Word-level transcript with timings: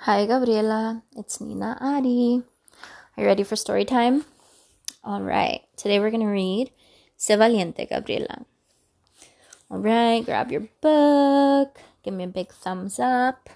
Hi, 0.00 0.24
Gabriela. 0.26 1.02
It's 1.16 1.40
Nina 1.40 1.78
Adi. 1.80 2.42
Are 3.16 3.22
you 3.22 3.26
ready 3.26 3.42
for 3.42 3.56
story 3.56 3.84
time? 3.84 4.24
All 5.02 5.22
right. 5.22 5.62
Today 5.76 5.98
we're 5.98 6.10
going 6.10 6.22
to 6.22 6.30
read 6.30 6.70
Se 7.16 7.34
Valiente, 7.34 7.88
Gabriela. 7.88 8.44
All 9.68 9.80
right. 9.80 10.24
Grab 10.24 10.52
your 10.52 10.68
book. 10.80 11.80
Give 12.04 12.14
me 12.14 12.24
a 12.24 12.28
big 12.28 12.52
thumbs 12.52 13.00
up. 13.00 13.48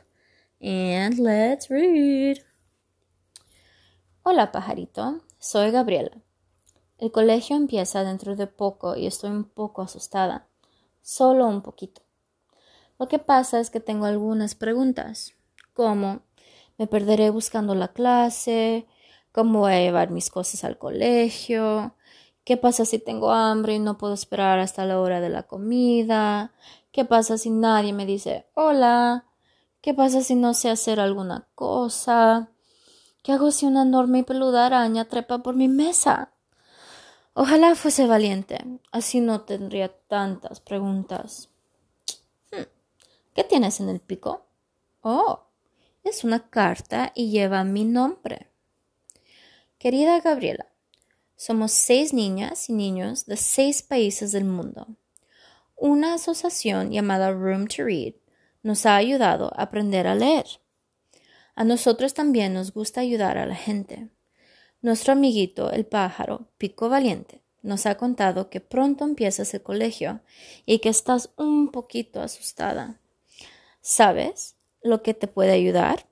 And 0.60 1.18
let's 1.20 1.70
read. 1.70 2.42
Hola, 4.24 4.50
pajarito. 4.50 5.20
Soy 5.38 5.70
Gabriela. 5.70 6.16
El 6.98 7.12
colegio 7.12 7.54
empieza 7.54 8.02
dentro 8.02 8.34
de 8.34 8.48
poco 8.48 8.96
y 8.96 9.06
estoy 9.06 9.30
un 9.30 9.44
poco 9.44 9.82
asustada. 9.82 10.46
Solo 11.02 11.46
un 11.46 11.60
poquito. 11.62 12.02
Lo 12.98 13.06
que 13.06 13.20
pasa 13.20 13.60
es 13.60 13.70
que 13.70 13.78
tengo 13.78 14.06
algunas 14.06 14.54
preguntas, 14.56 15.34
como 15.74 16.22
me 16.80 16.86
perderé 16.86 17.28
buscando 17.28 17.74
la 17.74 17.88
clase, 17.88 18.86
cómo 19.32 19.58
voy 19.58 19.72
a 19.74 19.80
llevar 19.80 20.08
mis 20.08 20.30
cosas 20.30 20.64
al 20.64 20.78
colegio, 20.78 21.94
qué 22.42 22.56
pasa 22.56 22.86
si 22.86 22.98
tengo 22.98 23.32
hambre 23.32 23.74
y 23.74 23.78
no 23.78 23.98
puedo 23.98 24.14
esperar 24.14 24.58
hasta 24.60 24.86
la 24.86 24.98
hora 24.98 25.20
de 25.20 25.28
la 25.28 25.42
comida, 25.42 26.54
qué 26.90 27.04
pasa 27.04 27.36
si 27.36 27.50
nadie 27.50 27.92
me 27.92 28.06
dice 28.06 28.46
hola, 28.54 29.26
qué 29.82 29.92
pasa 29.92 30.22
si 30.22 30.34
no 30.36 30.54
sé 30.54 30.70
hacer 30.70 31.00
alguna 31.00 31.46
cosa, 31.54 32.48
qué 33.22 33.32
hago 33.32 33.50
si 33.50 33.66
una 33.66 33.82
enorme 33.82 34.20
y 34.20 34.22
peluda 34.22 34.64
araña 34.64 35.04
trepa 35.04 35.40
por 35.40 35.56
mi 35.56 35.68
mesa. 35.68 36.32
Ojalá 37.34 37.74
fuese 37.74 38.06
valiente, 38.06 38.56
así 38.90 39.20
no 39.20 39.42
tendría 39.42 39.94
tantas 40.08 40.60
preguntas. 40.60 41.50
¿Qué 43.34 43.44
tienes 43.44 43.80
en 43.80 43.90
el 43.90 44.00
pico? 44.00 44.46
Oh, 45.02 45.49
es 46.04 46.24
una 46.24 46.48
carta 46.48 47.12
y 47.14 47.30
lleva 47.30 47.64
mi 47.64 47.84
nombre. 47.84 48.48
Querida 49.78 50.20
Gabriela, 50.20 50.66
somos 51.36 51.72
seis 51.72 52.12
niñas 52.12 52.68
y 52.68 52.72
niños 52.72 53.26
de 53.26 53.36
seis 53.36 53.82
países 53.82 54.32
del 54.32 54.44
mundo. 54.44 54.88
Una 55.76 56.14
asociación 56.14 56.90
llamada 56.90 57.32
Room 57.32 57.66
to 57.66 57.84
Read 57.84 58.14
nos 58.62 58.84
ha 58.84 58.96
ayudado 58.96 59.50
a 59.54 59.62
aprender 59.62 60.06
a 60.06 60.14
leer. 60.14 60.46
A 61.54 61.64
nosotros 61.64 62.12
también 62.12 62.52
nos 62.52 62.72
gusta 62.72 63.00
ayudar 63.00 63.38
a 63.38 63.46
la 63.46 63.54
gente. 63.54 64.08
Nuestro 64.82 65.12
amiguito, 65.12 65.70
el 65.70 65.86
pájaro, 65.86 66.48
Pico 66.58 66.88
Valiente, 66.88 67.40
nos 67.62 67.86
ha 67.86 67.96
contado 67.96 68.50
que 68.50 68.60
pronto 68.60 69.04
empiezas 69.04 69.52
el 69.54 69.62
colegio 69.62 70.20
y 70.66 70.78
que 70.78 70.88
estás 70.88 71.30
un 71.36 71.70
poquito 71.70 72.20
asustada. 72.20 73.00
¿Sabes 73.80 74.56
lo 74.82 75.02
que 75.02 75.14
te 75.14 75.26
puede 75.26 75.52
ayudar? 75.52 76.06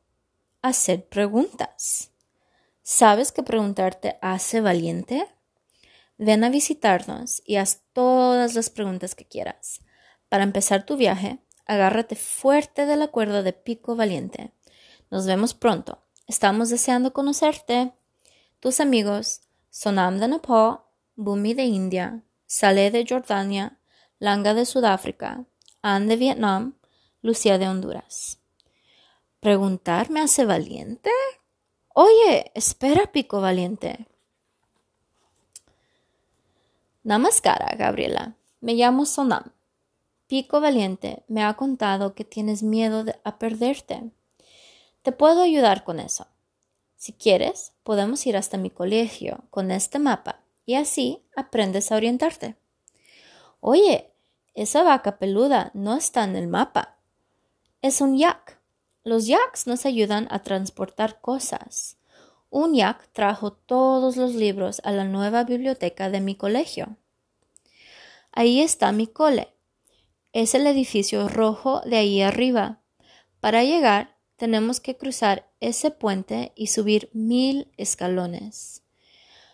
Hacer 0.63 1.07
preguntas. 1.07 2.11
¿Sabes 2.83 3.33
que 3.33 3.43
preguntarte 3.43 4.19
hace 4.23 4.61
valiente? 4.61 5.27
Ven 6.17 6.43
a 6.43 6.51
visitarnos 6.51 7.43
y 7.45 7.57
haz 7.57 7.83
todas 7.93 8.55
las 8.55 8.71
preguntas 8.71 9.15
que 9.15 9.25
quieras. 9.25 9.81
Para 10.29 10.43
empezar 10.43 10.85
tu 10.85 10.97
viaje, 10.97 11.39
agárrate 11.67 12.17
fuerte 12.17 12.87
de 12.87 12.97
la 12.97 13.09
cuerda 13.09 13.43
de 13.43 13.53
pico 13.53 13.95
valiente. 13.95 14.53
Nos 15.11 15.27
vemos 15.27 15.55
pronto. 15.55 16.03
Estamos 16.27 16.71
deseando 16.71 17.13
conocerte. 17.13 17.93
Tus 18.61 18.81
amigos, 18.81 19.43
Sonam 19.71 20.19
de 20.19 20.29
Nepal, 20.29 20.81
Bumi 21.15 21.55
de 21.55 21.65
India, 21.65 22.23
Saleh 22.47 22.91
de 22.91 23.07
Jordania, 23.09 23.79
Langa 24.19 24.55
de 24.55 24.67
Sudáfrica, 24.67 25.45
Anne 25.83 26.07
de 26.07 26.17
Vietnam, 26.17 26.75
Lucía 27.23 27.59
de 27.59 27.69
Honduras. 27.69 28.38
¿Preguntar 29.41 30.11
me 30.11 30.21
hace 30.21 30.45
valiente? 30.45 31.11
Oye, 31.95 32.51
espera, 32.55 33.11
Pico 33.13 33.41
Valiente. 33.41 34.07
Namaskara, 37.03 37.75
Gabriela. 37.77 38.35
Me 38.61 38.75
llamo 38.75 39.07
Sonam. 39.07 39.53
Pico 40.27 40.61
Valiente 40.61 41.23
me 41.29 41.45
ha 41.45 41.55
contado 41.55 42.15
que 42.15 42.25
tienes 42.25 42.63
miedo 42.63 43.05
a 43.25 43.39
perderte. 43.39 44.11
Te 45.03 45.13
puedo 45.13 45.43
ayudar 45.43 45.85
con 45.85 46.01
eso. 46.01 46.27
Si 46.97 47.13
quieres, 47.13 47.73
podemos 47.85 48.27
ir 48.27 48.37
hasta 48.37 48.59
mi 48.59 48.71
colegio 48.71 49.45
con 49.51 49.71
este 49.71 49.99
mapa 49.99 50.41
y 50.67 50.75
así 50.75 51.23
aprendes 51.37 51.91
a 51.93 51.97
orientarte. 51.97 52.57
Oye, 53.61 54.13
esa 54.55 54.83
vaca 54.83 55.19
peluda 55.19 55.71
no 55.75 55.97
está 55.97 56.25
en 56.25 56.37
el 56.37 56.49
mapa 56.49 56.99
es 57.81 58.01
un 58.01 58.19
yak. 58.19 58.58
Los 59.09 59.27
yaks 59.27 59.67
nos 59.67 59.87
ayudan 59.87 60.29
a 60.31 60.43
transportar 60.43 61.23
cosas. 61.23 61.97
Un 62.51 62.75
yak 62.75 63.09
trajo 63.15 63.55
todos 63.55 64.19
los 64.19 64.35
libros 64.35 64.83
a 64.85 64.93
la 64.93 65.05
nueva 65.05 65.45
biblioteca 65.45 66.11
de 66.11 66.21
mi 66.21 66.35
colegio. 66.35 66.99
Ahí 68.33 68.61
está 68.61 68.93
mi 68.93 69.07
cole. 69.07 69.55
Es 70.35 70.55
el 70.55 70.67
edificio 70.67 71.27
rojo 71.27 71.81
de 71.87 71.97
ahí 71.97 72.21
arriba. 72.21 72.83
Para 73.41 73.65
llegar 73.65 74.19
tenemos 74.37 74.79
que 74.79 74.99
cruzar 74.99 75.51
ese 75.61 75.91
puente 75.91 76.53
y 76.55 76.67
subir 76.67 77.09
mil 77.15 77.73
escalones. 77.79 78.83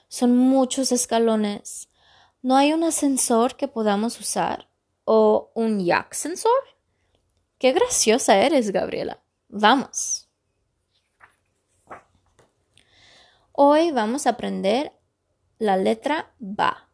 Son 0.09 0.37
muchos 0.37 0.91
escalones. 0.91 1.91
¿No 2.43 2.57
hay 2.57 2.73
un 2.73 2.83
ascensor 2.83 3.57
que 3.57 3.69
podamos 3.69 4.19
usar? 4.19 4.69
¿O 5.05 5.53
un 5.55 5.79
yak 5.79 6.13
sensor? 6.13 6.51
Qué 7.61 7.71
graciosa 7.71 8.37
eres, 8.39 8.73
Gabriela. 8.73 9.24
Vamos. 9.57 10.27
Hoy 13.53 13.93
vamos 13.93 14.27
a 14.27 14.31
aprender 14.31 14.93
la 15.61 15.77
letra 15.77 16.35
Ba. 16.41 16.89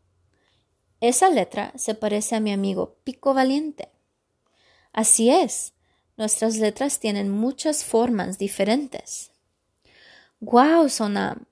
Esa 1.00 1.30
letra 1.30 1.72
se 1.76 1.94
parece 1.94 2.36
a 2.36 2.40
mi 2.40 2.52
amigo 2.52 2.98
Pico 3.02 3.32
Valiente. 3.32 3.88
Así 4.92 5.30
es, 5.30 5.72
nuestras 6.18 6.58
letras 6.58 7.00
tienen 7.00 7.30
muchas 7.30 7.82
formas 7.82 8.36
diferentes. 8.36 9.30
¡Guau, 10.40 10.90
Sonam! 10.90 11.46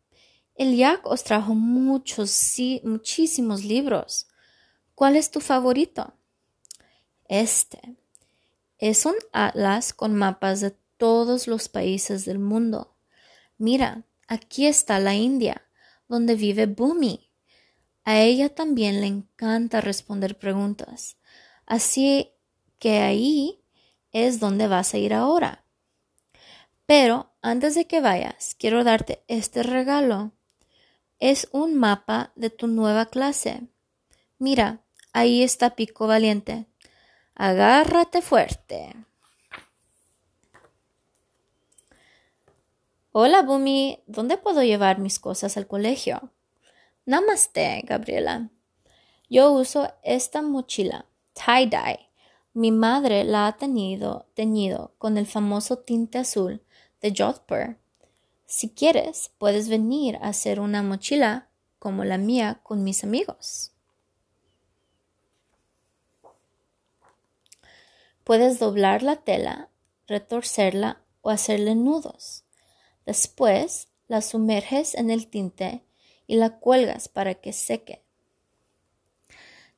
El 0.57 0.77
Yak 0.77 1.07
os 1.07 1.25
trajo 1.25 1.55
muchos, 1.55 2.55
muchísimos 2.85 3.65
libros. 3.65 4.27
¿Cuál 4.95 5.17
es 5.17 5.31
tu 5.31 5.41
favorito? 5.41 6.13
Este. 7.31 7.97
Es 8.77 9.07
un 9.07 9.15
atlas 9.33 9.95
con 9.95 10.15
mapas 10.15 10.61
de 10.61 10.77
todos 10.98 11.47
los 11.47 11.69
países 11.69 12.25
del 12.25 12.38
mundo. 12.38 12.97
Mira, 13.56 14.04
aquí 14.26 14.66
está 14.66 15.00
la 15.00 15.14
India, 15.14 15.62
donde 16.09 16.34
vive 16.34 16.66
Bumi. 16.66 17.31
A 18.04 18.20
ella 18.20 18.54
también 18.54 19.00
le 19.00 19.06
encanta 19.06 19.81
responder 19.81 20.38
preguntas. 20.38 21.16
Así 21.66 22.32
que 22.78 23.00
ahí 23.00 23.64
es 24.12 24.41
donde 24.41 24.69
vas 24.69 24.94
a 24.94 24.98
ir 24.98 25.14
ahora. 25.14 25.64
Pero 26.86 27.32
antes 27.42 27.75
de 27.75 27.86
que 27.86 28.00
vayas, 28.00 28.54
quiero 28.59 28.82
darte 28.84 29.22
este 29.28 29.62
regalo. 29.62 30.32
Es 31.19 31.48
un 31.53 31.75
mapa 31.75 32.32
de 32.36 32.50
tu 32.50 32.66
nueva 32.66 33.06
clase. 33.06 33.69
Mira, 34.38 34.84
ahí 35.12 35.42
está 35.42 35.76
Pico 35.76 36.06
Valiente. 36.06 36.66
Agárrate 37.34 38.22
fuerte. 38.22 38.94
Hola, 43.21 43.43
Bumi. 43.43 44.01
¿Dónde 44.06 44.39
puedo 44.39 44.62
llevar 44.62 45.01
mis 45.01 45.19
cosas 45.19 45.56
al 45.56 45.67
colegio? 45.67 46.31
Namaste, 47.05 47.83
Gabriela. 47.84 48.51
Yo 49.29 49.51
uso 49.51 49.93
esta 50.05 50.41
mochila, 50.41 51.05
tie-dye. 51.33 52.11
Mi 52.53 52.71
madre 52.71 53.25
la 53.25 53.49
ha 53.49 53.57
tenido 53.57 54.28
teñido 54.34 54.95
con 54.99 55.19
el 55.19 55.27
famoso 55.27 55.78
tinte 55.78 56.19
azul 56.19 56.62
de 57.01 57.12
Jodhpur. 57.12 57.77
Si 58.47 58.71
quieres, 58.71 59.33
puedes 59.39 59.69
venir 59.69 60.15
a 60.19 60.28
hacer 60.28 60.60
una 60.60 60.84
mochila 60.84 61.48
como 61.81 62.04
la 62.04 62.19
mía 62.19 62.60
con 62.63 62.84
mis 62.84 63.03
amigos. 63.03 63.72
Puedes 68.22 68.60
doblar 68.60 69.03
la 69.03 69.16
tela, 69.16 69.71
retorcerla 70.07 71.03
o 71.21 71.31
hacerle 71.31 71.75
nudos. 71.75 72.45
Después 73.09 73.89
la 74.07 74.21
sumerges 74.21 74.95
en 74.95 75.09
el 75.09 75.28
tinte 75.28 75.83
y 76.27 76.37
la 76.37 76.59
cuelgas 76.59 77.09
para 77.09 77.37
que 77.37 77.55
seque. 77.55 78.05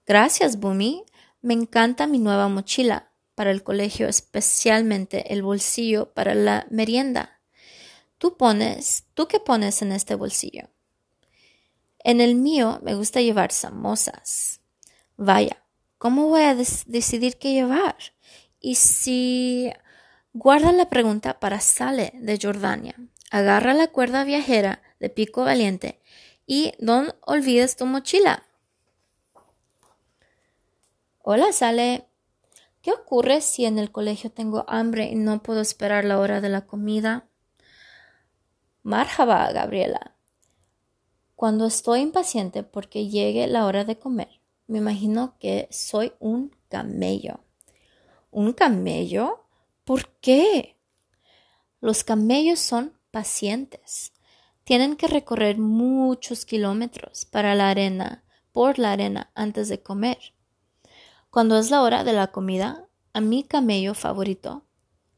Gracias, 0.05 0.59
Bumi. 0.59 1.05
Me 1.41 1.55
encanta 1.55 2.09
mi 2.09 2.19
nueva 2.19 2.49
mochila 2.49 3.12
para 3.37 3.53
el 3.53 3.62
colegio, 3.62 4.09
especialmente 4.09 5.32
el 5.32 5.44
bolsillo 5.44 6.12
para 6.12 6.35
la 6.35 6.67
merienda. 6.71 7.41
Tú 8.19 8.37
pones, 8.37 9.05
¿tú 9.15 9.29
qué 9.29 9.38
pones 9.38 9.81
en 9.81 9.93
este 9.93 10.17
bolsillo? 10.17 10.69
En 12.00 12.21
el 12.21 12.35
mío 12.35 12.81
me 12.83 12.97
gusta 12.97 13.21
llevar 13.21 13.53
samosas. 13.53 14.61
Vaya, 15.17 15.62
¿cómo 15.99 16.26
voy 16.26 16.43
a 16.43 16.56
decidir 16.56 17.38
qué 17.38 17.53
llevar? 17.53 17.97
Y 18.59 18.75
si 18.75 19.73
Guarda 20.33 20.71
la 20.71 20.88
pregunta 20.88 21.41
para 21.41 21.59
Sale 21.59 22.12
de 22.15 22.38
Jordania. 22.41 22.94
Agarra 23.31 23.75
la 23.75 23.87
cuerda 23.87 24.25
viajera 24.25 24.82
de 24.99 25.09
Pico 25.09 25.44
Valiente 25.44 26.00
y 26.47 26.73
no 26.81 27.15
olvides 27.21 27.77
tu 27.77 27.87
mochila. 27.87 28.43
Hola, 31.23 31.53
Sale. 31.53 32.09
¿Qué 32.82 32.91
ocurre 32.91 33.41
si 33.41 33.67
en 33.67 33.79
el 33.79 33.93
colegio 33.93 34.32
tengo 34.32 34.65
hambre 34.67 35.05
y 35.05 35.15
no 35.15 35.43
puedo 35.44 35.61
esperar 35.61 36.05
la 36.05 36.19
hora 36.19 36.41
de 36.41 36.49
la 36.49 36.67
comida? 36.67 37.29
Marjaba, 38.82 39.53
Gabriela. 39.53 40.17
Cuando 41.37 41.67
estoy 41.67 42.00
impaciente 42.00 42.65
porque 42.65 43.09
llegue 43.09 43.47
la 43.47 43.65
hora 43.67 43.85
de 43.85 43.99
comer, 43.99 44.41
me 44.67 44.79
imagino 44.79 45.37
que 45.38 45.69
soy 45.71 46.15
un 46.19 46.56
camello. 46.69 47.41
¿Un 48.33 48.55
camello? 48.55 49.44
¿Por 49.85 50.09
qué? 50.21 50.76
Los 51.81 52.03
camellos 52.03 52.59
son 52.59 52.99
pacientes. 53.11 54.12
Tienen 54.65 54.97
que 54.97 55.09
recorrer 55.09 55.59
muchos 55.59 56.45
kilómetros 56.45 57.25
para 57.25 57.55
la 57.55 57.71
arena, 57.71 58.25
por 58.53 58.79
la 58.79 58.93
arena, 58.93 59.31
antes 59.35 59.69
de 59.69 59.83
comer. 59.83 60.19
Cuando 61.31 61.59
es 61.59 61.71
la 61.71 61.83
hora 61.83 62.05
de 62.05 62.12
la 62.12 62.29
comida, 62.29 62.89
a 63.12 63.21
mi 63.21 63.45
camello 63.45 63.95
favorito, 63.95 64.65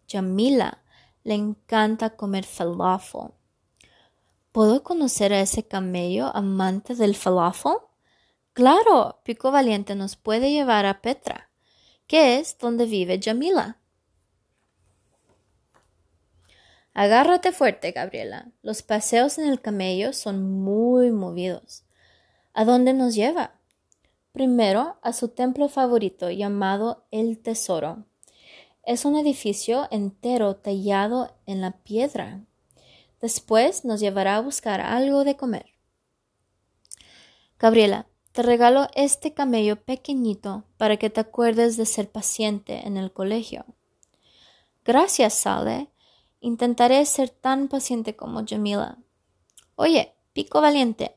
Jamila, 0.09 0.83
le 1.25 1.35
encanta 1.35 2.17
comer 2.17 2.45
falafel. 2.45 3.33
¿Puedo 4.53 4.83
conocer 4.83 5.33
a 5.33 5.41
ese 5.41 5.67
camello 5.67 6.35
amante 6.35 6.95
del 6.95 7.15
falafel? 7.15 7.79
Claro, 8.53 9.21
Pico 9.25 9.51
Valiente 9.51 9.95
nos 9.95 10.17
puede 10.17 10.51
llevar 10.51 10.85
a 10.85 11.01
Petra, 11.01 11.51
que 12.07 12.39
es 12.39 12.59
donde 12.59 12.85
vive 12.85 13.21
Jamila. 13.23 13.79
Agárrate 16.95 17.53
fuerte, 17.53 17.93
Gabriela. 17.93 18.53
Los 18.63 18.83
paseos 18.83 19.39
en 19.39 19.49
el 19.49 19.61
camello 19.61 20.13
son 20.13 20.43
muy 20.63 21.11
movidos. 21.11 21.85
¿A 22.53 22.65
dónde 22.65 22.93
nos 22.93 23.15
lleva? 23.15 23.55
Primero, 24.33 24.97
a 25.03 25.13
su 25.13 25.29
templo 25.29 25.69
favorito 25.69 26.31
llamado 26.31 27.05
El 27.11 27.39
Tesoro. 27.39 28.05
Es 28.83 29.05
un 29.05 29.17
edificio 29.17 29.89
entero 29.91 30.57
tallado 30.57 31.35
en 31.47 31.61
la 31.61 31.71
piedra. 31.71 32.41
Después 33.21 33.85
nos 33.85 34.01
llevará 34.01 34.37
a 34.37 34.41
buscar 34.41 34.81
algo 34.81 35.25
de 35.25 35.37
comer. 35.37 35.67
Gabriela, 37.59 38.07
te 38.33 38.43
regalo 38.43 38.89
este 38.95 39.35
camello 39.35 39.77
pequeñito 39.77 40.65
para 40.79 40.97
que 40.97 41.11
te 41.11 41.21
acuerdes 41.21 41.77
de 41.77 41.87
ser 41.87 42.11
paciente 42.11 42.87
en 42.87 42.97
el 42.97 43.13
colegio. 43.13 43.65
Gracias, 44.85 45.35
Sale. 45.35 45.92
Intentaré 46.45 47.07
ser 47.07 47.31
tan 47.31 47.69
paciente 47.69 48.17
como 48.17 48.45
Jamila. 48.45 48.99
Oye, 49.77 50.17
pico 50.33 50.61
valiente, 50.61 51.15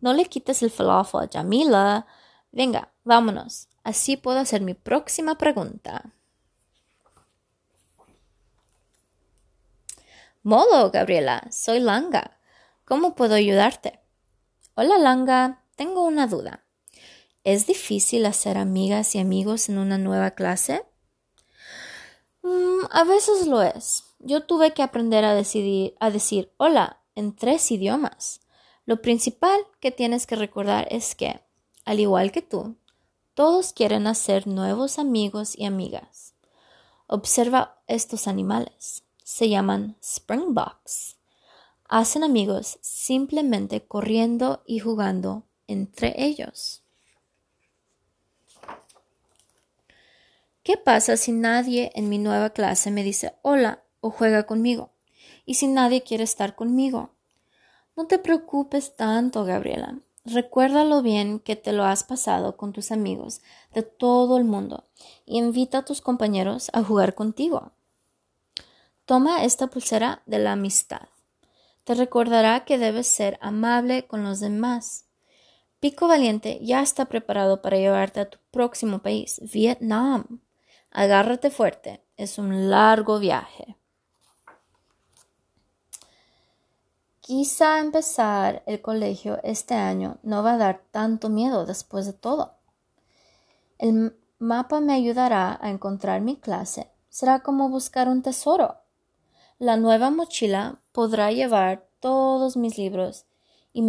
no 0.00 0.12
le 0.14 0.24
quites 0.24 0.64
el 0.64 0.72
falafel 0.72 1.20
a 1.20 1.28
Jamila. 1.32 2.06
Venga, 2.50 2.92
vámonos. 3.04 3.68
Así 3.84 4.16
puedo 4.16 4.40
hacer 4.40 4.60
mi 4.60 4.74
próxima 4.74 5.38
pregunta. 5.38 6.12
Modo, 10.42 10.90
Gabriela, 10.90 11.46
soy 11.52 11.78
Langa. 11.78 12.40
¿Cómo 12.84 13.14
puedo 13.14 13.36
ayudarte? 13.36 14.00
Hola, 14.74 14.98
Langa, 14.98 15.62
tengo 15.76 16.04
una 16.04 16.26
duda. 16.26 16.64
¿Es 17.44 17.68
difícil 17.68 18.26
hacer 18.26 18.58
amigas 18.58 19.14
y 19.14 19.20
amigos 19.20 19.68
en 19.68 19.78
una 19.78 19.98
nueva 19.98 20.32
clase? 20.32 20.84
Mm, 22.42 22.86
a 22.90 23.04
veces 23.04 23.46
lo 23.46 23.62
es. 23.62 24.07
Yo 24.20 24.42
tuve 24.44 24.74
que 24.74 24.82
aprender 24.82 25.24
a, 25.24 25.34
decir 25.34 26.52
hola 26.56 27.00
en 27.14 27.36
tres 27.36 27.70
idiomas. 27.70 28.40
Lo 28.84 29.00
principal 29.00 29.60
que 29.80 29.90
tienes 29.90 30.26
que 30.26 30.34
recordar 30.34 30.88
es 30.90 31.14
que, 31.14 31.40
al 31.84 32.00
igual 32.00 32.32
que 32.32 32.42
tú, 32.42 32.76
todos 33.34 33.72
quieren 33.72 34.06
hacer 34.06 34.46
nuevos 34.46 34.98
amigos 34.98 35.56
y 35.56 35.66
amigas. 35.66 36.34
Observa 37.06 37.80
estos 37.86 38.26
animales. 38.26 39.04
Se 39.22 39.48
llaman 39.48 39.96
springboks. 40.02 41.16
Hacen 41.84 42.24
amigos 42.24 42.78
simplemente 42.82 43.86
corriendo 43.86 44.62
y 44.66 44.80
jugando 44.80 45.44
entre 45.68 46.14
ellos. 46.22 46.82
¿Qué 50.64 50.76
pasa 50.76 51.16
si 51.16 51.32
nadie 51.32 51.92
en 51.94 52.08
mi 52.08 52.18
nueva 52.18 52.50
clase 52.50 52.90
me 52.90 53.02
dice 53.02 53.34
hola 53.42 53.84
o 54.00 54.10
juega 54.10 54.44
conmigo? 54.44 54.90
¿Y 55.44 55.54
si 55.54 55.66
nadie 55.66 56.02
quiere 56.02 56.24
estar 56.24 56.54
conmigo? 56.54 57.10
No 57.96 58.06
te 58.06 58.18
preocupes 58.18 58.96
tanto, 58.96 59.44
Gabriela. 59.44 59.98
Recuerda 60.24 60.84
lo 60.84 61.00
bien 61.00 61.40
que 61.40 61.56
te 61.56 61.72
lo 61.72 61.84
has 61.84 62.04
pasado 62.04 62.56
con 62.56 62.72
tus 62.72 62.92
amigos 62.92 63.40
de 63.72 63.82
todo 63.82 64.36
el 64.36 64.44
mundo 64.44 64.84
y 65.24 65.38
invita 65.38 65.78
a 65.78 65.84
tus 65.84 66.02
compañeros 66.02 66.70
a 66.74 66.82
jugar 66.84 67.14
contigo. 67.14 67.72
Toma 69.06 69.42
esta 69.42 69.68
pulsera 69.68 70.22
de 70.26 70.38
la 70.38 70.52
amistad. 70.52 71.08
Te 71.84 71.94
recordará 71.94 72.66
que 72.66 72.76
debes 72.76 73.06
ser 73.06 73.38
amable 73.40 74.06
con 74.06 74.22
los 74.22 74.38
demás. 74.40 75.06
Pico 75.80 76.08
Valiente 76.08 76.58
ya 76.60 76.82
está 76.82 77.06
preparado 77.06 77.62
para 77.62 77.78
llevarte 77.78 78.20
a 78.20 78.28
tu 78.28 78.38
próximo 78.50 78.98
país, 78.98 79.40
Vietnam. 79.50 80.42
Agárrate 80.90 81.50
fuerte, 81.50 82.04
es 82.18 82.36
un 82.36 82.68
largo 82.68 83.18
viaje. 83.18 83.77
Quizá 87.28 87.80
empezar 87.80 88.62
el 88.64 88.80
colegio 88.80 89.38
este 89.42 89.74
año 89.74 90.16
no 90.22 90.42
va 90.42 90.54
a 90.54 90.56
dar 90.56 90.80
tanto 90.90 91.28
miedo 91.28 91.66
después 91.66 92.06
de 92.06 92.14
todo. 92.14 92.54
El 93.76 94.16
mapa 94.38 94.80
me 94.80 94.94
ayudará 94.94 95.58
a 95.60 95.68
encontrar 95.68 96.22
mi 96.22 96.36
clase. 96.36 96.88
Será 97.10 97.40
como 97.40 97.68
buscar 97.68 98.08
un 98.08 98.22
tesoro. 98.22 98.76
La 99.58 99.76
nueva 99.76 100.08
mochila 100.08 100.80
podrá 100.92 101.30
llevar 101.30 101.86
todos 102.00 102.56
mis 102.56 102.78
libros 102.78 103.26
y, 103.74 103.84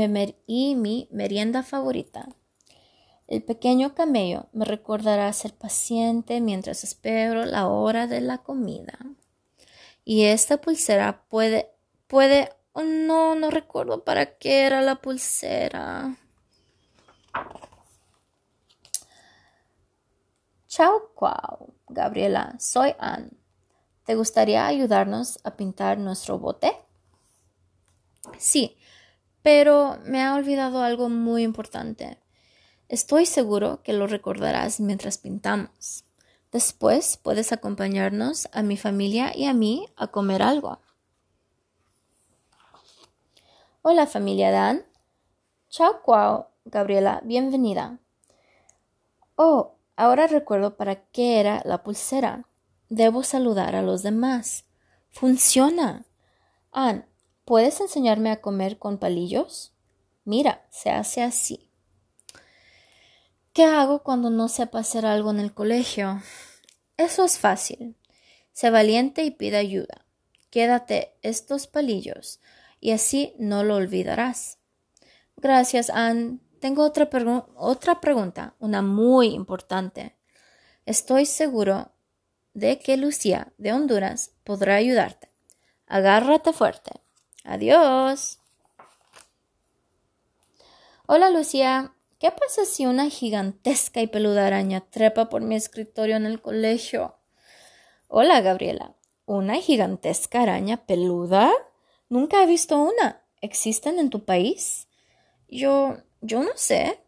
y 0.46 0.76
mi 0.76 1.08
merienda 1.10 1.64
favorita. 1.64 2.28
El 3.26 3.42
pequeño 3.42 3.96
camello 3.96 4.48
me 4.52 4.66
recordará 4.66 5.32
ser 5.32 5.54
paciente 5.54 6.42
mientras 6.42 6.84
espero 6.84 7.46
la 7.46 7.70
hora 7.70 8.06
de 8.06 8.20
la 8.20 8.40
comida. 8.40 9.00
Y 10.04 10.26
esta 10.26 10.60
pulsera 10.60 11.24
puede, 11.30 11.72
puede, 12.08 12.50
oh 12.80 12.84
no, 12.84 13.36
no 13.36 13.52
recuerdo 13.52 14.04
para 14.04 14.38
qué 14.38 14.62
era 14.66 14.82
la 14.82 14.96
pulsera. 14.96 16.16
Chao, 20.68 21.12
cuau, 21.14 21.74
Gabriela, 21.88 22.56
soy 22.60 22.96
Anne. 23.00 23.32
¿Te 24.06 24.16
gustaría 24.16 24.66
ayudarnos 24.66 25.40
a 25.44 25.56
pintar 25.56 25.98
nuestro 25.98 26.40
bote? 26.40 26.72
Sí, 28.38 28.78
pero 29.42 29.98
me 30.06 30.24
ha 30.24 30.36
olvidado 30.36 30.82
algo 30.82 31.10
muy 31.10 31.44
importante. 31.44 32.18
Estoy 32.88 33.26
seguro 33.26 33.82
que 33.84 33.94
lo 33.94 34.08
recordarás 34.08 34.80
mientras 34.80 35.18
pintamos. 35.18 36.06
Después 36.52 37.18
puedes 37.18 37.52
acompañarnos 37.52 38.48
a 38.52 38.64
mi 38.64 38.78
familia 38.78 39.36
y 39.36 39.46
a 39.46 39.54
mí 39.54 39.88
a 39.96 40.08
comer 40.08 40.42
algo. 40.42 40.80
Hola 43.82 44.08
familia 44.08 44.52
Dan. 44.52 44.86
Chao 45.70 46.02
cuau, 46.04 46.48
Gabriela, 46.66 47.22
bienvenida. 47.24 47.98
Oh, 49.36 49.76
ahora 49.96 50.28
recuerdo 50.28 50.76
para 50.76 51.06
qué 51.12 51.40
era 51.40 51.62
la 51.64 51.82
pulsera. 51.82 52.46
Debo 52.90 53.24
saludar 53.24 53.78
a 53.78 53.82
los 53.82 54.04
demás. 54.04 54.66
Funciona. 55.12 56.06
Ann, 56.74 57.06
¿puedes 57.46 57.80
enseñarme 57.80 58.32
a 58.32 58.42
comer 58.42 58.80
con 58.80 58.98
palillos? 58.98 59.72
Mira, 60.26 60.68
se 60.72 60.90
hace 60.90 61.22
así. 61.22 61.72
¿Qué 63.54 63.64
hago 63.64 64.04
cuando 64.04 64.30
no 64.30 64.50
sepa 64.50 64.80
hacer 64.80 65.06
algo 65.06 65.32
en 65.32 65.40
el 65.40 65.54
colegio? 65.54 66.22
Eso 66.98 67.24
es 67.24 67.40
fácil. 67.40 67.96
Sé 68.52 68.72
valiente 68.72 69.24
y 69.24 69.32
pide 69.32 69.56
ayuda. 69.56 70.06
Quédate 70.50 71.16
estos 71.22 71.68
palillos 71.68 72.42
y 72.80 72.92
así 72.92 73.36
no 73.40 73.64
lo 73.64 73.76
olvidarás. 73.76 74.58
Gracias, 75.38 75.90
Anne. 75.90 76.40
Tengo 76.60 76.84
otra, 76.84 77.10
otra 77.56 78.02
pregunta, 78.02 78.56
una 78.60 78.82
muy 78.82 79.28
importante. 79.28 80.18
Estoy 80.86 81.26
seguro 81.26 81.92
de 82.54 82.80
que 82.80 82.98
Lucía 82.98 83.54
de 83.58 83.72
Honduras 83.72 84.32
podrá 84.44 84.76
ayudarte. 84.76 85.30
Agárrate 85.88 86.52
fuerte. 86.52 86.92
Adiós. 87.44 88.40
Hola, 91.06 91.30
Lucía. 91.30 91.94
¿Qué 92.20 92.32
pasa 92.32 92.66
si 92.66 92.86
una 92.86 93.10
gigantesca 93.10 94.02
y 94.02 94.08
peluda 94.08 94.46
araña 94.46 94.82
trepa 94.82 95.30
por 95.30 95.42
mi 95.42 95.56
escritorio 95.56 96.18
en 96.18 96.26
el 96.26 96.42
colegio? 96.42 97.16
Hola, 98.10 98.42
Gabriela. 98.42 98.96
¿Una 99.26 99.56
gigantesca 99.56 100.42
araña 100.42 100.86
peluda? 100.86 101.52
Nunca 102.10 102.42
he 102.42 102.48
visto 102.48 102.78
una. 102.78 103.22
¿Existen 103.40 104.00
en 104.00 104.10
tu 104.10 104.26
país? 104.26 104.88
Yo. 105.48 105.98
yo 106.22 106.44
no 106.44 106.52
sé. 106.56 107.00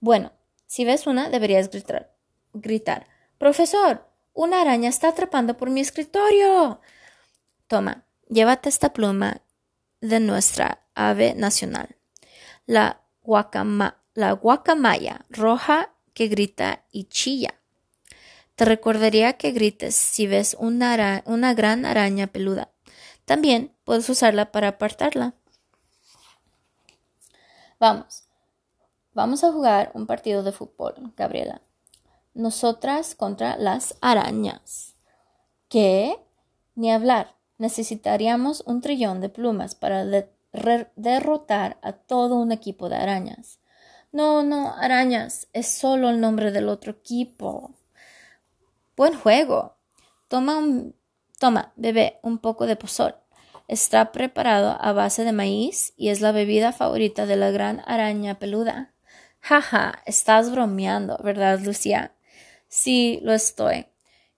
Bueno, 0.00 0.32
si 0.66 0.84
ves 0.84 1.06
una, 1.06 1.28
deberías 1.28 1.70
gritar. 1.70 2.14
gritar. 2.54 3.06
Profesor, 3.38 4.08
una 4.32 4.60
araña 4.60 4.88
está 4.88 5.08
atrapando 5.08 5.56
por 5.56 5.70
mi 5.70 5.80
escritorio. 5.80 6.80
Toma, 7.66 8.06
llévate 8.28 8.68
esta 8.68 8.92
pluma 8.92 9.42
de 10.00 10.20
nuestra 10.20 10.86
ave 10.94 11.34
nacional. 11.34 11.96
La, 12.66 13.02
guacama, 13.22 14.02
la 14.14 14.32
guacamaya 14.32 15.26
roja 15.28 15.92
que 16.14 16.28
grita 16.28 16.84
y 16.92 17.04
chilla. 17.04 17.54
Te 18.54 18.64
recordaría 18.64 19.34
que 19.34 19.52
grites 19.52 19.94
si 19.94 20.26
ves 20.26 20.56
una 20.58 21.54
gran 21.54 21.84
araña 21.84 22.26
peluda. 22.28 22.70
También 23.26 23.75
puedes 23.86 24.10
usarla 24.10 24.50
para 24.52 24.68
apartarla. 24.68 25.32
Vamos. 27.78 28.24
Vamos 29.14 29.44
a 29.44 29.52
jugar 29.52 29.92
un 29.94 30.06
partido 30.06 30.42
de 30.42 30.52
fútbol, 30.52 31.14
Gabriela. 31.16 31.62
Nosotras 32.34 33.14
contra 33.14 33.56
las 33.56 33.96
arañas. 34.02 34.94
¿Qué? 35.70 36.18
Ni 36.74 36.92
hablar. 36.92 37.34
Necesitaríamos 37.58 38.62
un 38.66 38.82
trillón 38.82 39.22
de 39.22 39.30
plumas 39.30 39.74
para 39.74 40.04
derrotar 40.96 41.78
a 41.80 41.92
todo 41.92 42.34
un 42.34 42.52
equipo 42.52 42.90
de 42.90 42.96
arañas. 42.96 43.60
No, 44.12 44.42
no, 44.42 44.74
arañas, 44.74 45.48
es 45.52 45.68
solo 45.68 46.10
el 46.10 46.20
nombre 46.20 46.50
del 46.50 46.68
otro 46.68 46.92
equipo. 46.92 47.70
Buen 48.96 49.18
juego. 49.18 49.76
Toma 50.28 50.60
toma, 51.38 51.72
bebé, 51.76 52.18
un 52.22 52.38
poco 52.38 52.66
de 52.66 52.76
pozol. 52.76 53.14
Está 53.68 54.12
preparado 54.12 54.76
a 54.80 54.92
base 54.92 55.24
de 55.24 55.32
maíz 55.32 55.92
y 55.96 56.10
es 56.10 56.20
la 56.20 56.32
bebida 56.32 56.72
favorita 56.72 57.26
de 57.26 57.36
la 57.36 57.50
gran 57.50 57.82
araña 57.86 58.38
peluda. 58.38 58.92
Jaja, 59.40 60.02
estás 60.06 60.50
bromeando, 60.50 61.18
¿verdad, 61.22 61.60
Lucía? 61.60 62.14
Sí, 62.68 63.20
lo 63.22 63.32
estoy. 63.32 63.86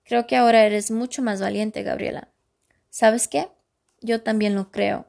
Creo 0.05 0.27
que 0.27 0.37
ahora 0.37 0.65
eres 0.65 0.91
mucho 0.91 1.23
más 1.23 1.41
valiente, 1.41 1.83
Gabriela. 1.83 2.29
¿Sabes 2.89 3.29
qué? 3.29 3.49
Yo 4.01 4.23
también 4.23 4.55
lo 4.55 4.71
creo. 4.71 5.07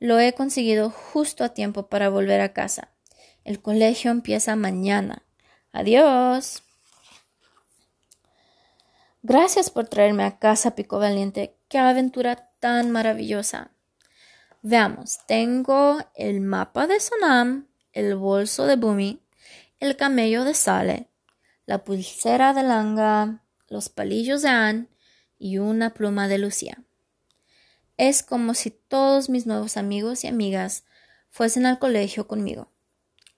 Lo 0.00 0.18
he 0.18 0.32
conseguido 0.32 0.90
justo 0.90 1.44
a 1.44 1.54
tiempo 1.54 1.88
para 1.88 2.08
volver 2.08 2.40
a 2.40 2.52
casa. 2.52 2.90
El 3.44 3.62
colegio 3.62 4.10
empieza 4.10 4.56
mañana. 4.56 5.22
Adiós. 5.72 6.64
Gracias 9.22 9.70
por 9.70 9.86
traerme 9.88 10.24
a 10.24 10.38
casa, 10.38 10.74
Pico 10.74 10.98
Valiente. 10.98 11.56
Qué 11.68 11.78
aventura 11.78 12.50
tan 12.66 12.90
maravillosa. 12.90 13.70
Veamos, 14.60 15.20
tengo 15.28 15.98
el 16.16 16.40
mapa 16.40 16.88
de 16.88 16.98
Sonam, 16.98 17.68
el 17.92 18.16
bolso 18.16 18.66
de 18.66 18.74
Bumi, 18.74 19.22
el 19.78 19.94
camello 19.94 20.42
de 20.42 20.52
Sale, 20.52 21.08
la 21.64 21.84
pulsera 21.84 22.54
de 22.54 22.64
Langa, 22.64 23.44
los 23.68 23.88
palillos 23.88 24.42
de 24.42 24.48
Anne 24.48 24.88
y 25.38 25.58
una 25.58 25.94
pluma 25.94 26.26
de 26.26 26.38
Lucía. 26.38 26.82
Es 27.98 28.24
como 28.24 28.52
si 28.52 28.70
todos 28.72 29.28
mis 29.28 29.46
nuevos 29.46 29.76
amigos 29.76 30.24
y 30.24 30.26
amigas 30.26 30.82
fuesen 31.30 31.66
al 31.66 31.78
colegio 31.78 32.26
conmigo. 32.26 32.72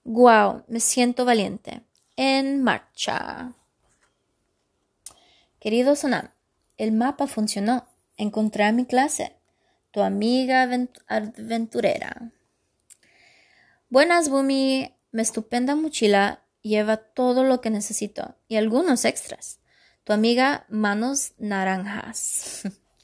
¡Guau! 0.03 0.63
Me 0.67 0.79
siento 0.79 1.23
valiente. 1.23 1.83
En 2.15 2.63
marcha. 2.63 3.53
Querido 5.59 5.95
Sonam, 5.95 6.31
el 6.77 6.93
mapa 6.93 7.27
funcionó. 7.27 7.85
Encontré 8.19 8.65
a 8.65 8.73
mi 8.73 8.85
clase. 8.85 9.37
Tu 9.91 10.01
amiga 10.01 10.67
aventurera. 11.07 12.31
Buenas, 13.89 14.27
Bumi. 14.27 14.93
Mi 15.11 15.21
estupenda 15.21 15.75
mochila 15.75 16.43
lleva 16.61 16.97
todo 16.97 17.45
lo 17.45 17.61
que 17.61 17.69
necesito 17.69 18.35
y 18.49 18.57
algunos 18.57 19.05
extras. 19.05 19.61
Tu 20.03 20.11
amiga 20.11 20.65
Manos 20.67 21.31
Naranjas. 21.37 22.63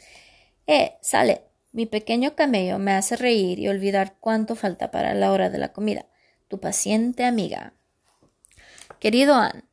eh, 0.68 0.98
sale. 1.02 1.44
Mi 1.72 1.86
pequeño 1.86 2.36
camello 2.36 2.78
me 2.78 2.92
hace 2.92 3.16
reír 3.16 3.58
y 3.60 3.70
olvidar 3.70 4.18
cuánto 4.20 4.56
falta 4.56 4.92
para 4.92 5.14
la 5.14 5.32
hora 5.32 5.50
de 5.50 5.60
la 5.60 5.72
comida. 5.72 6.08
Tu 6.50 6.60
paciente 6.60 7.24
amiga. 7.24 7.74
Querido 9.00 9.36
Ann, 9.36 9.64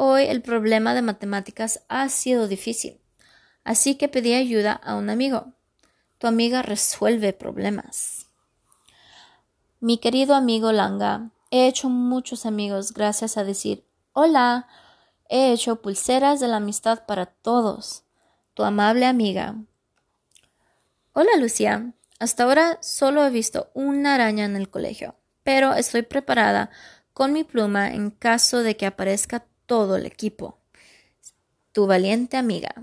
Hoy 0.00 0.22
el 0.28 0.42
problema 0.42 0.94
de 0.94 1.02
matemáticas 1.02 1.82
ha 1.88 2.08
sido 2.08 2.46
difícil, 2.46 3.00
así 3.68 3.96
que 3.96 4.08
pedí 4.08 4.32
ayuda 4.32 4.72
a 4.72 4.94
un 4.94 5.10
amigo. 5.10 5.52
Tu 6.16 6.26
amiga 6.26 6.62
resuelve 6.62 7.34
problemas. 7.34 8.30
Mi 9.78 9.98
querido 9.98 10.34
amigo 10.34 10.72
Langa, 10.72 11.32
he 11.50 11.68
hecho 11.68 11.90
muchos 11.90 12.46
amigos 12.46 12.94
gracias 12.94 13.36
a 13.36 13.44
decir 13.44 13.84
hola. 14.14 14.66
He 15.28 15.52
hecho 15.52 15.82
pulseras 15.82 16.40
de 16.40 16.48
la 16.48 16.56
amistad 16.56 17.04
para 17.04 17.26
todos. 17.26 18.04
Tu 18.54 18.64
amable 18.64 19.04
amiga. 19.04 19.56
Hola 21.12 21.36
Lucía. 21.38 21.92
Hasta 22.18 22.44
ahora 22.44 22.78
solo 22.80 23.26
he 23.26 23.30
visto 23.30 23.70
una 23.74 24.14
araña 24.14 24.46
en 24.46 24.56
el 24.56 24.70
colegio, 24.70 25.14
pero 25.42 25.74
estoy 25.74 26.00
preparada 26.02 26.70
con 27.12 27.34
mi 27.34 27.44
pluma 27.44 27.92
en 27.92 28.12
caso 28.12 28.62
de 28.62 28.78
que 28.78 28.86
aparezca 28.86 29.44
todo 29.66 29.96
el 29.96 30.06
equipo. 30.06 30.58
Tu 31.72 31.86
valiente 31.86 32.38
amiga. 32.38 32.74